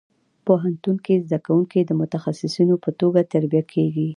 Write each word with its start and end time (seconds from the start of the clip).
پوهنتون 0.45 0.97
کې 1.05 1.13
زده 1.25 1.39
کوونکي 1.45 1.79
د 1.85 1.91
متخصصینو 2.01 2.75
په 2.83 2.89
توګه 2.99 3.29
تربیه 3.33 3.63
کېږي. 3.73 4.07